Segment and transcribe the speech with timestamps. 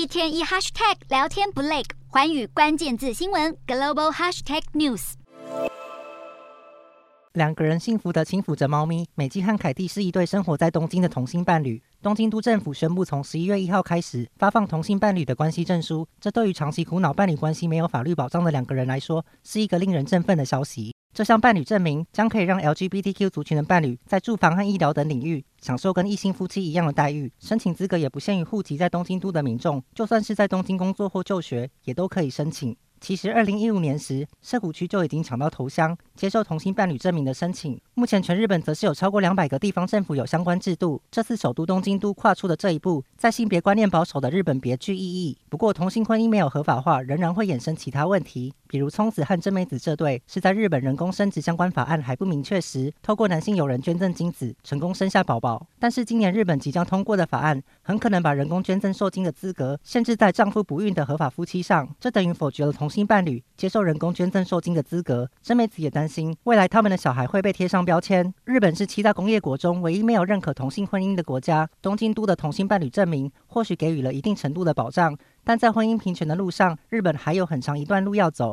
[0.00, 5.12] 一天一 hashtag 聊天不累，环宇关键字新闻 global hashtag news。
[7.34, 9.06] 两个人幸福的轻抚着猫咪。
[9.14, 11.82] 美纪和凯蒂是一对生活在东京的同性伴侣。
[12.00, 16.08] 东京都政府宣布，从十一月一号开始发放同性伴侣的关系证书。
[16.18, 20.94] 这对于长期苦恼伴侣关系没有法律保障的两个人来说，是一个令人振奋的消息。
[21.12, 27.32] 这项伴侣证明将可以让 LGBTQ 族群的伴侣在住房和医疗等领域享受跟异性夫妻一样的待遇。
[27.40, 32.76] 申请资格也不限于户籍在东京都的民众，就算是在东京工作或就学，也都可以申请。
[33.00, 37.80] 其实，二零一五年时，涩谷区就已经抢到头香，接受同性伴侣证明的申请。
[37.94, 41.02] 目前，全日本则是有超过两百个地方政府有相关制度。
[41.10, 45.38] 这次首都东京都跨出的这一步，在性别观念保守的日本别具意义。
[45.48, 48.52] 不过，同性婚姻没有合法化，仍然会衍生其他问题。
[48.70, 55.66] 比如聪子和真美子这对，是在日本人工生殖相关法案还不明确时，透过男性友人捐赠精子，成功生下宝宝。
[55.80, 65.28] 但是今年日本即将通过的法案，很可能把人工捐赠受精的资格限制在丈夫不孕的合法夫妻上，这等于否决了同性伴侣接受人工捐赠受精的资格。
[65.42, 68.32] 真美子也担心，未来他们的小孩会被贴上标签。
[68.44, 78.50] 日本是七大工业国中唯一没有认可同性婚姻的国家，东京都的同性伴侣证明或许给予了一定程度的保障，但在婚姻平权的路上，日本还有很长一段路要走。